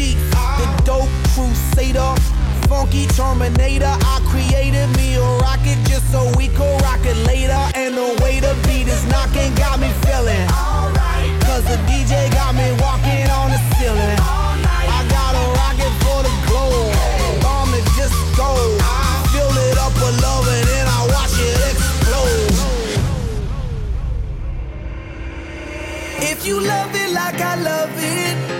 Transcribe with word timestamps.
sheet. 0.00 0.16
The 0.58 0.66
dope 0.84 1.12
crusader, 1.34 2.14
funky 2.68 3.06
terminator. 3.18 3.94
I 4.12 4.16
created 4.32 4.88
me 4.96 5.16
a 5.16 5.28
rocket 5.44 5.78
just 5.88 6.10
so 6.12 6.20
we 6.36 6.48
could 6.48 6.76
rock 6.82 7.02
it 7.04 7.16
later. 7.26 7.60
And 7.74 7.94
the 7.94 8.08
way 8.22 8.40
the 8.40 8.54
beat 8.66 8.88
is 8.88 9.04
knocking 9.12 9.54
got 9.54 9.80
me 9.80 9.90
feeling. 10.04 10.46
Cause 11.46 11.64
the 11.64 11.78
DJ 11.88 12.30
got 12.32 12.54
me 12.54 12.68
walking 12.84 13.26
on 13.38 13.50
the 13.54 13.60
ceiling. 13.76 14.18
I 14.96 15.00
got 15.16 15.32
a 15.42 15.44
rocket 15.60 15.92
for 16.04 16.20
the 16.26 16.34
globe. 16.48 16.94
Bomb 17.42 17.74
it, 17.78 17.84
just 17.98 18.16
go. 18.36 18.50
Fill 19.32 19.56
it 19.68 19.76
up 19.84 19.94
with 20.00 20.16
love 20.22 20.46
and 20.56 20.66
then 20.72 20.86
I 20.96 21.00
watch 21.12 21.36
it 21.48 21.58
explode. 21.70 22.54
If 26.30 26.46
you 26.46 26.60
love 26.60 26.94
it 26.94 27.10
like 27.12 27.40
I 27.40 27.54
love 27.56 27.92
it 27.96 28.59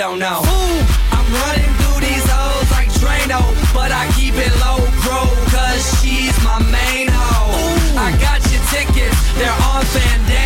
don't 0.00 0.18
know. 0.18 0.40
Ooh, 0.42 0.80
I'm 1.12 1.26
running 1.44 1.70
through 1.78 2.00
these 2.00 2.26
hoes 2.26 2.70
like 2.72 2.88
Drano, 2.98 3.40
but 3.74 3.92
I 3.92 4.10
keep 4.16 4.34
it 4.34 4.52
low 4.64 4.80
pro, 5.04 5.20
cause 5.52 5.84
she's 6.00 6.32
my 6.42 6.58
main 6.72 7.06
hoe. 7.06 7.52
Ooh. 7.52 8.06
I 8.06 8.10
got 8.16 8.40
your 8.50 8.64
tickets, 8.72 9.20
they're 9.36 9.60
on 9.70 9.84
Fandango, 9.92 10.39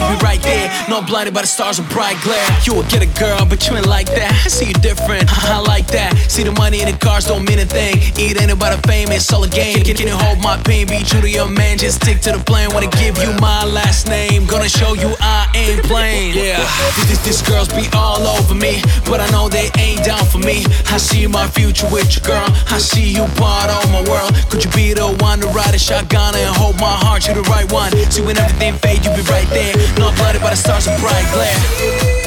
you 0.00 0.16
be 0.16 0.24
right 0.24 0.40
there. 0.42 0.68
Not 0.88 1.06
blinded 1.06 1.34
by 1.34 1.42
the 1.42 1.46
stars 1.46 1.78
of 1.78 1.88
bright 1.90 2.16
glare. 2.22 2.44
You 2.64 2.74
will 2.74 2.88
get 2.88 3.02
a 3.02 3.10
girl, 3.18 3.44
but 3.44 3.66
you 3.68 3.76
ain't 3.76 3.86
like 3.86 4.06
that. 4.06 4.32
I 4.44 4.48
see 4.48 4.68
you 4.68 4.74
different, 4.74 5.24
I 5.28 5.60
like 5.60 5.86
that. 5.88 6.16
See 6.28 6.42
the 6.42 6.52
money 6.52 6.80
in 6.80 6.88
the 6.90 6.96
cars 6.96 7.26
don't 7.26 7.44
mean 7.44 7.58
a 7.58 7.66
thing. 7.66 7.96
It 8.16 8.40
ain't 8.40 8.50
about 8.50 8.80
fame, 8.86 9.12
it's 9.12 9.32
all 9.32 9.44
a 9.44 9.48
game. 9.48 9.82
Can, 9.84 9.94
can 9.96 10.06
you 10.08 10.16
hold 10.16 10.40
my 10.40 10.56
pain? 10.62 10.86
Be 10.86 11.02
true 11.04 11.20
to 11.20 11.28
your 11.28 11.48
man, 11.48 11.78
just 11.78 12.02
stick 12.02 12.20
to 12.22 12.32
the 12.32 12.42
plan. 12.44 12.72
Wanna 12.72 12.90
give 13.02 13.18
you 13.18 13.32
my 13.40 13.64
last 13.64 14.08
name. 14.08 14.46
Gonna 14.46 14.68
show 14.68 14.94
you 14.94 15.12
I 15.20 15.46
ain't 15.54 15.82
playing. 15.84 16.34
Yeah, 16.34 16.64
these, 17.06 17.20
these 17.24 17.42
girls 17.42 17.68
be 17.68 17.86
all 17.94 18.22
over 18.38 18.54
me, 18.54 18.80
but 19.04 19.20
I 19.20 19.28
know 19.30 19.48
they 19.48 19.70
ain't 19.78 20.04
down 20.04 20.24
for 20.26 20.38
me. 20.38 20.64
I 20.88 20.96
see 20.96 21.26
my 21.26 21.46
future 21.48 21.88
with 21.90 22.08
your 22.16 22.24
girl. 22.24 22.48
I 22.70 22.78
see 22.78 23.12
you 23.12 23.26
part 23.36 23.68
of 23.70 23.84
my 23.92 24.02
world. 24.08 24.32
Could 24.48 24.64
you 24.64 24.70
be 24.72 24.94
the 24.94 25.08
one 25.20 25.40
to 25.40 25.48
ride 25.48 25.74
a 25.74 25.78
shotgun 25.78 26.34
and 26.34 26.48
hold 26.56 26.76
my 26.80 26.94
heart? 27.04 27.26
You 27.28 27.34
the 27.34 27.42
right 27.42 27.70
one. 27.70 27.92
See 28.10 28.22
when 28.22 28.38
everything 28.38 28.74
fade, 28.78 29.04
you 29.04 29.10
be 29.12 29.22
right 29.28 29.48
there. 29.50 29.74
Blinded 29.96 30.42
by 30.42 30.50
the 30.50 30.56
stars 30.56 30.86
of 30.86 30.98
bright 30.98 31.26
glare. 31.32 32.19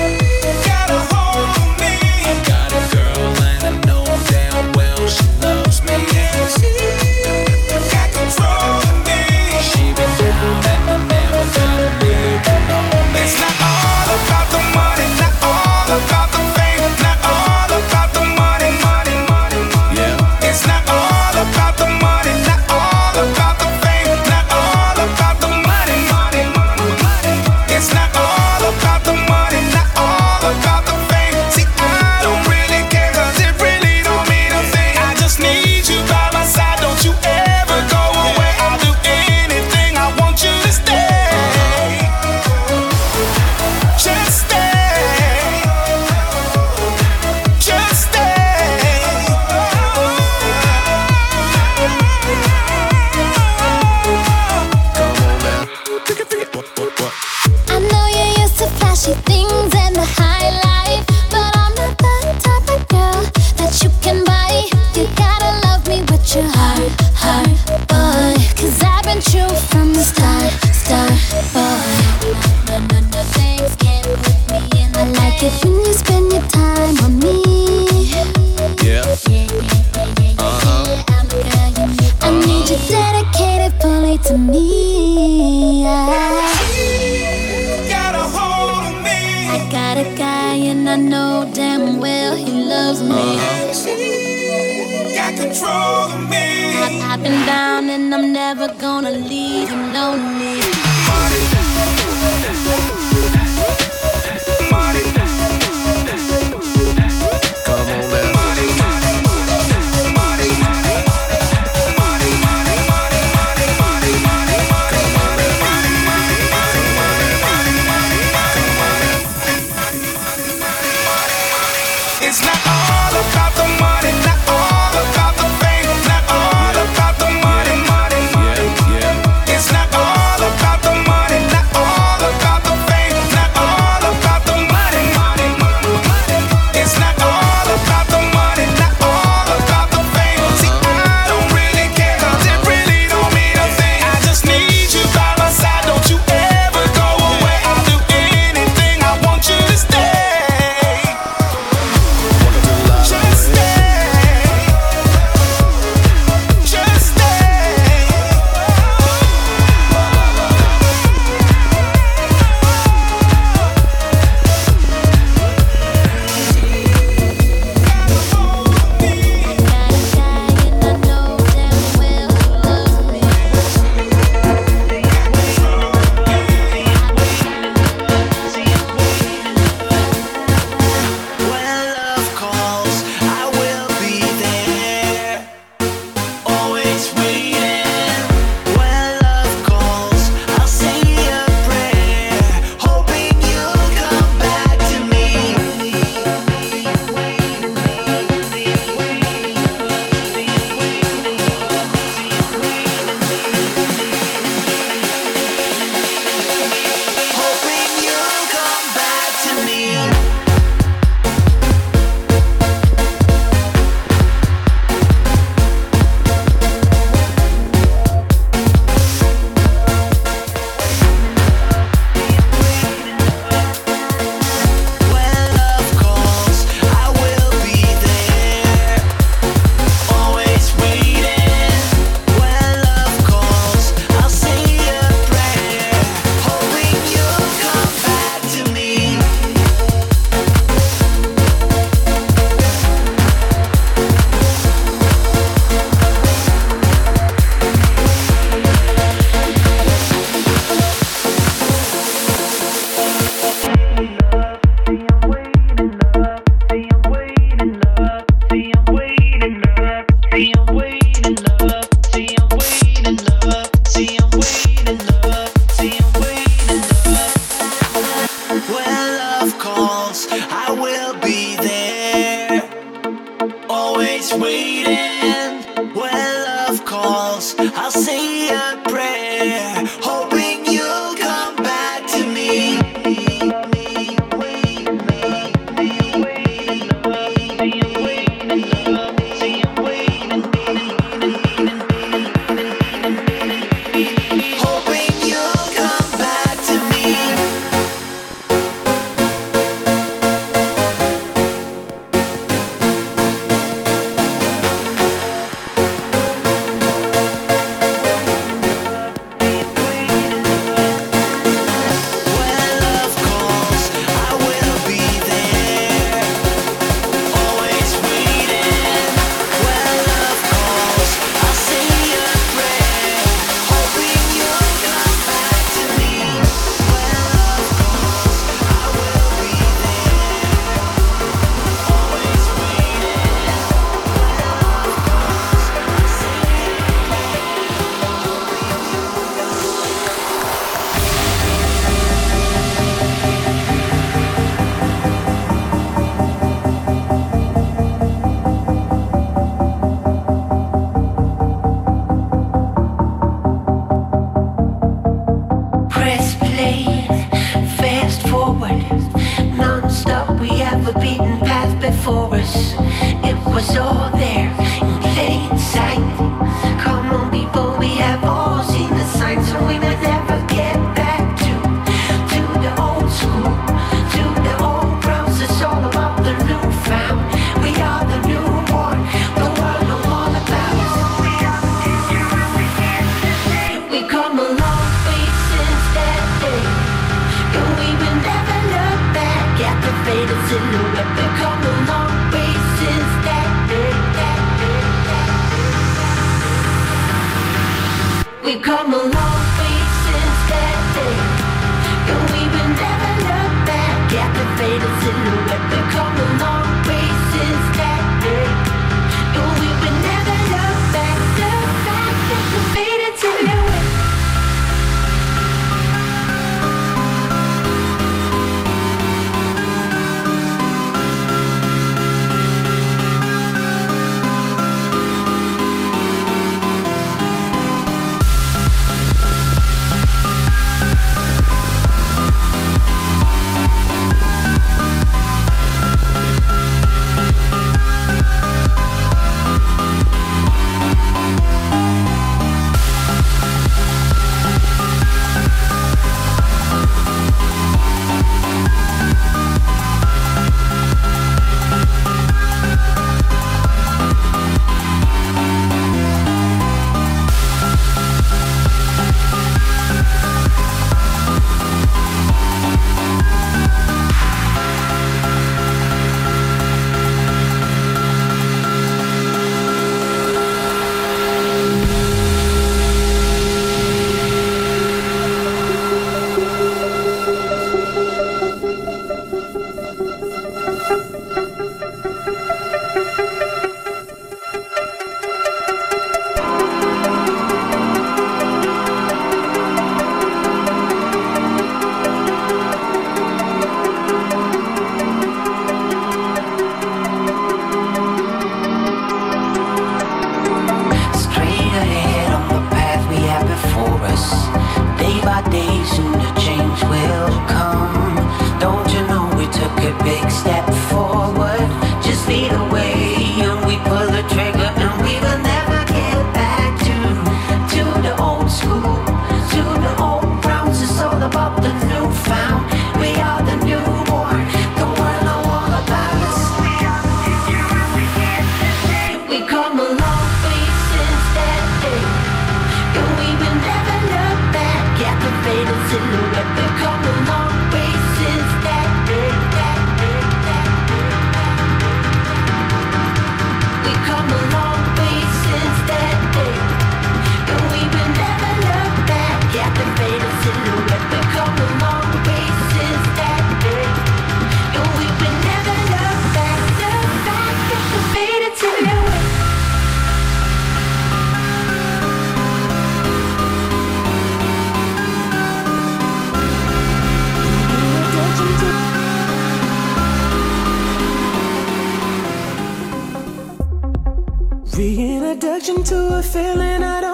into 575.84 576.16
a 576.16 576.24
feeling 576.24 576.82
I 576.82 577.02
don't 577.02 577.13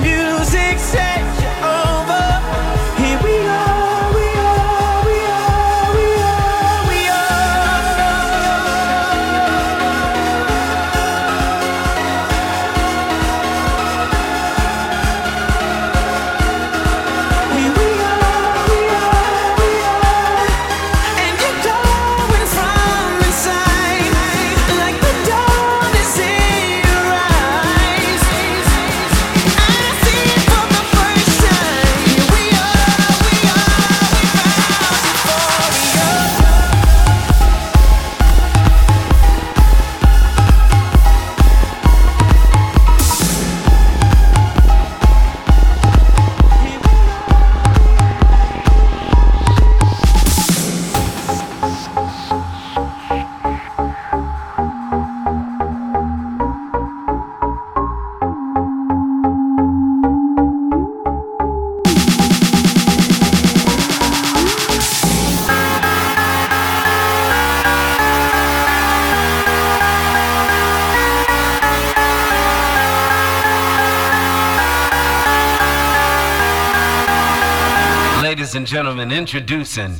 music 0.00 0.78
set. 0.78 1.47
Gentlemen, 78.64 79.10
introducing. 79.10 79.98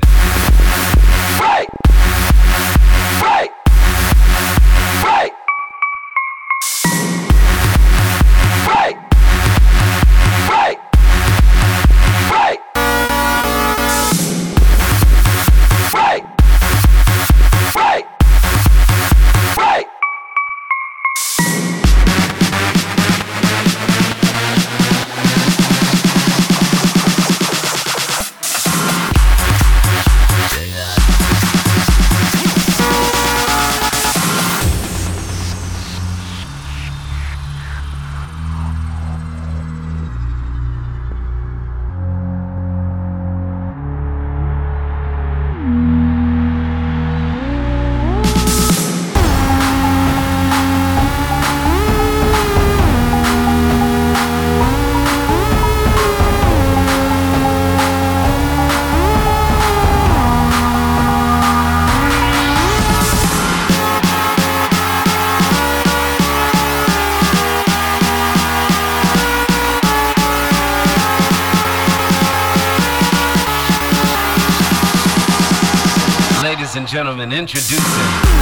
Gentlemen, 76.88 77.32
introducing. 77.32 78.38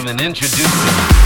Gentlemen, 0.00 0.26
introducing. 0.26 1.19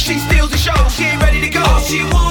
she 0.00 0.18
steals 0.18 0.50
the 0.50 0.56
show. 0.56 0.88
She 0.88 1.04
ain't 1.04 1.22
ready 1.22 1.40
to 1.40 1.50
go. 1.50 1.62
All 1.62 1.80
she 1.80 2.02
wants 2.04 2.29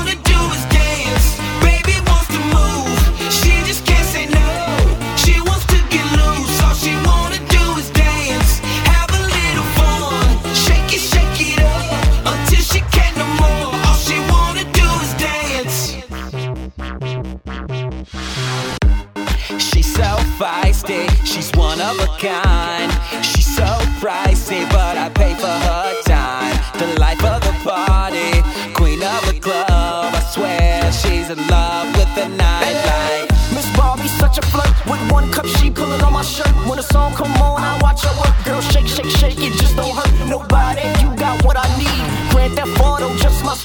it 39.41 39.53
just 39.53 39.75
don't 39.75 39.95
hurt 39.95 40.11
nobody. 40.27 40.87
You 41.01 41.15
got 41.15 41.43
what 41.45 41.57
I 41.57 41.67
need. 41.77 42.31
Grant 42.31 42.55
that 42.55 42.67
photo, 42.77 43.15
just 43.17 43.43
my 43.43 43.55